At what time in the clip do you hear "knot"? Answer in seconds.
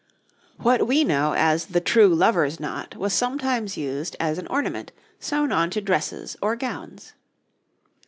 2.59-2.95